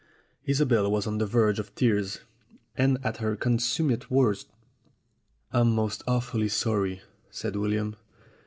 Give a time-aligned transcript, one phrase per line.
[0.47, 2.21] Isobel was on the verge of tears
[2.75, 4.49] and at her consummate worst.
[5.51, 7.95] "I'm most awfully sorry," said William.